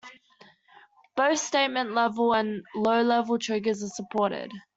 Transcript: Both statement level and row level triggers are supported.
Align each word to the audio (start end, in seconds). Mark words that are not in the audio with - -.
Both 1.15 1.37
statement 1.37 1.91
level 1.93 2.33
and 2.33 2.65
row 2.75 3.03
level 3.03 3.37
triggers 3.37 3.83
are 3.83 3.87
supported. 3.87 4.51